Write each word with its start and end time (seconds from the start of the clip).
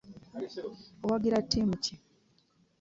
Owagira 1.03 1.37
ttimu 1.43 1.75
ki? 1.83 1.95